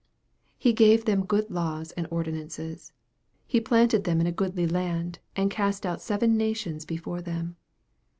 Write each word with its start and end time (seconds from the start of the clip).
He 0.57 0.73
gave 0.73 1.05
them 1.05 1.25
good 1.27 1.51
laws 1.51 1.91
and 1.91 2.07
ordinances. 2.09 2.91
He 3.45 3.61
planted 3.61 4.03
them 4.03 4.19
in 4.19 4.25
a 4.25 4.31
goodly 4.31 4.65
land, 4.65 5.19
and 5.35 5.51
cast 5.51 5.85
out 5.85 6.01
seven 6.01 6.35
nations 6.35 6.85
before 6.85 7.21
them. 7.21 7.55